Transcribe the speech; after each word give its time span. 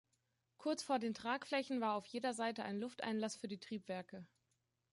Kurz 0.57 0.81
vor 0.81 0.97
den 0.97 1.13
Tragflächen 1.13 1.79
war 1.79 1.93
auf 1.93 2.07
jeder 2.07 2.33
Seite 2.33 2.63
ein 2.63 2.79
Lufteinlass 2.79 3.35
für 3.35 3.47
die 3.47 3.59
Triebwerke. 3.59 4.25